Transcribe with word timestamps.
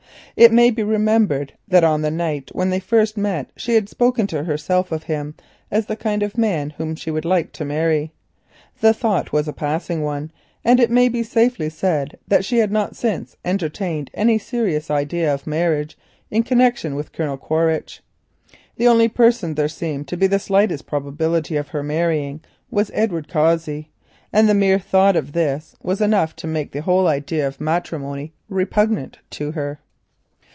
It 0.37 0.53
may 0.53 0.71
be 0.71 0.81
remembered 0.81 1.53
that 1.67 1.83
on 1.83 2.01
the 2.01 2.09
night 2.09 2.49
when 2.53 2.69
they 2.69 2.79
first 2.79 3.15
met 3.17 3.51
she 3.57 3.75
had 3.75 3.89
spoken 3.89 4.25
to 4.27 4.45
herself 4.45 4.89
of 4.91 5.03
him 5.03 5.35
as 5.69 5.85
the 5.85 5.97
kind 5.97 6.23
of 6.23 6.37
man 6.37 6.69
whom 6.71 6.95
she 6.95 7.11
would 7.11 7.25
like 7.25 7.51
to 7.51 7.65
marry. 7.65 8.13
The 8.79 8.93
thought 8.93 9.33
was 9.33 9.47
a 9.49 9.53
passing 9.53 10.01
one, 10.03 10.31
and 10.63 10.79
it 10.79 10.89
may 10.89 11.09
be 11.09 11.21
safely 11.21 11.69
said 11.69 12.17
that 12.29 12.45
she 12.45 12.57
had 12.59 12.71
not 12.71 12.95
since 12.95 13.35
entertained 13.45 14.09
any 14.13 14.37
serious 14.39 14.89
idea 14.89 15.31
of 15.33 15.45
marriage 15.45 15.97
in 16.31 16.43
connection 16.43 16.95
with 16.95 17.11
Colonel 17.11 17.37
Quaritch. 17.37 18.01
The 18.77 18.87
only 18.87 19.09
person 19.09 19.49
whom 19.49 19.55
there 19.55 19.67
seemed 19.67 20.07
to 20.07 20.17
be 20.17 20.27
the 20.27 20.39
slightest 20.39 20.87
probability 20.87 21.57
of 21.57 21.67
her 21.67 21.83
marrying 21.83 22.39
was 22.71 22.89
Edward 22.93 23.27
Cossey, 23.27 23.91
and 24.31 24.47
the 24.47 24.53
mere 24.55 24.79
thought 24.79 25.17
of 25.17 25.33
this 25.33 25.75
was 25.83 25.99
enough 25.99 26.37
to 26.37 26.47
make 26.47 26.71
the 26.71 26.81
whole 26.83 27.05
idea 27.07 27.45
of 27.45 27.59
matrimony 27.61 28.31
repugnant 28.47 29.19
to 29.31 29.51
her. 29.51 29.79